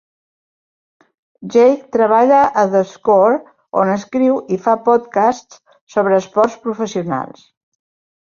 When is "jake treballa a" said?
1.55-2.63